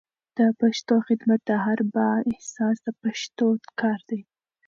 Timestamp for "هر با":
1.65-2.07